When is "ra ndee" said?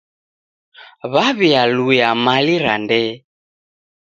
2.63-3.11